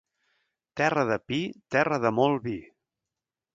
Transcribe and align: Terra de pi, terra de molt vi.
Terra 0.81 1.03
de 1.09 1.17
pi, 1.31 1.39
terra 1.77 2.01
de 2.07 2.13
molt 2.21 2.43
vi. 2.49 2.57